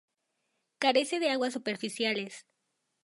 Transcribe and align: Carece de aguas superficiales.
Carece 0.79 1.19
de 1.19 1.29
aguas 1.29 1.53
superficiales. 1.53 2.47